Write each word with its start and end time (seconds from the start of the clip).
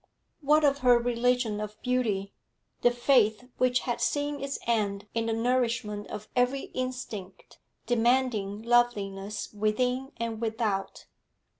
What 0.41 0.63
of 0.63 0.79
her 0.79 0.97
religion 0.97 1.61
of 1.61 1.79
beauty, 1.83 2.33
the 2.81 2.89
faith 2.89 3.47
which 3.59 3.81
had 3.81 4.01
seen 4.01 4.43
its 4.43 4.57
end 4.65 5.05
in 5.13 5.27
the 5.27 5.33
nourishment 5.33 6.07
of 6.07 6.27
every 6.35 6.71
instinct 6.73 7.59
demanding 7.85 8.63
loveliness 8.63 9.53
within 9.53 10.11
and 10.17 10.41
without? 10.41 11.05